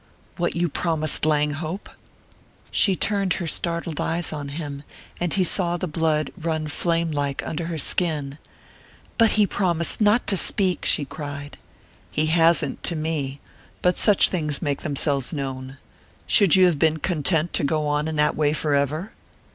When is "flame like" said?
6.69-7.45